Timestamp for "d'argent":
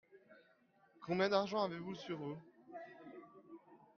1.29-1.61